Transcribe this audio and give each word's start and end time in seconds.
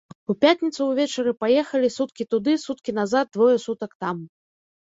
У 0.33 0.35
пятніцу 0.43 0.85
ўвечары 0.91 1.33
паехалі, 1.41 1.91
суткі 1.97 2.27
туды, 2.31 2.57
суткі 2.65 2.91
назад, 3.01 3.25
двое 3.37 3.55
сутак 3.67 3.91
там. 4.07 4.27